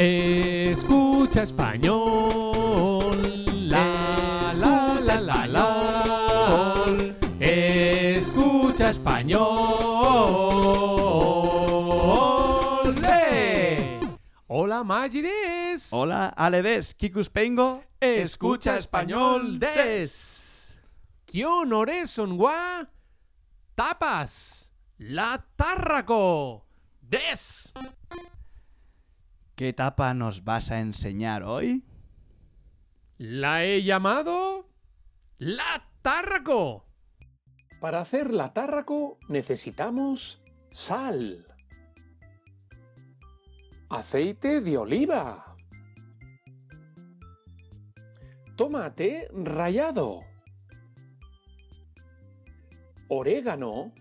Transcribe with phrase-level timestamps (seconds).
[0.00, 3.16] Escucha español.
[3.68, 6.04] La, la, la, la, la.
[7.40, 9.40] Escucha español.
[13.04, 13.98] ¡Eh!
[14.46, 15.88] Hola, Magides.
[15.90, 17.82] Hola, Aledes, Kikus Pengo.
[17.98, 20.80] Escucha español des.
[21.26, 22.88] ¿Qué honores son gua?
[23.74, 24.72] Tapas.
[24.98, 26.64] La tárraco.
[27.00, 27.72] Des.
[29.58, 31.82] ¿Qué etapa nos vas a enseñar hoy?
[33.16, 34.68] La he llamado
[35.38, 36.86] la tárraco.
[37.80, 41.44] Para hacer la tárraco necesitamos sal,
[43.90, 45.56] aceite de oliva,
[48.54, 50.20] tomate rallado,
[53.08, 53.92] orégano,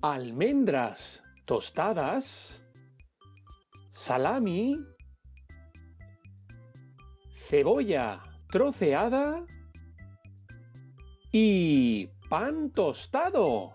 [0.00, 2.62] almendras tostadas,
[3.96, 4.76] salami,
[7.48, 9.46] cebolla troceada
[11.32, 13.72] y pan tostado.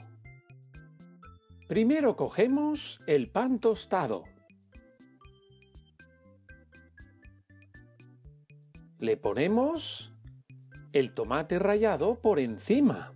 [1.68, 4.24] Primero cogemos el pan tostado.
[9.00, 10.14] Le ponemos
[10.94, 13.16] el tomate rallado por encima.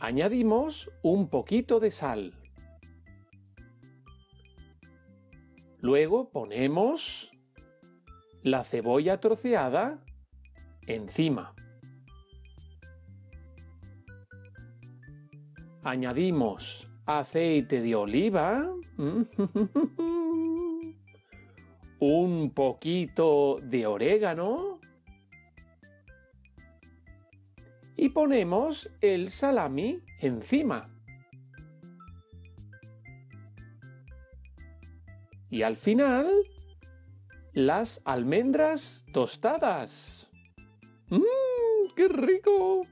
[0.00, 2.43] Añadimos un poquito de sal.
[5.84, 7.30] Luego ponemos
[8.42, 10.02] la cebolla troceada
[10.86, 11.54] encima.
[15.82, 18.66] Añadimos aceite de oliva,
[22.00, 24.80] un poquito de orégano
[27.94, 30.93] y ponemos el salami encima.
[35.54, 36.28] Y al final,
[37.52, 40.28] las almendras tostadas.
[41.10, 41.22] ¡Mmm!
[41.94, 42.84] ¡Qué rico!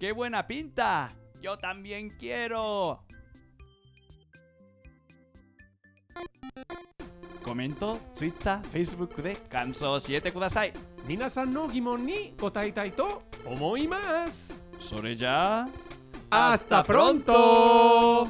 [0.00, 1.14] ¡Qué buena pinta!
[1.40, 3.06] ¡Yo también quiero!
[7.46, 10.72] コメント、ツイッター、フェ、イスブックで感想を教えてください。
[11.06, 14.60] 皆さんの疑問に答えたいと思います。
[14.80, 15.68] それじゃあ、
[16.52, 18.26] アスタプロント